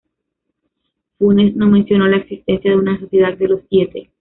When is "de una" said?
2.71-2.99